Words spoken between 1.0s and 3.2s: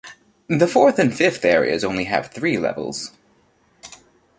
fifth areas only have three levels.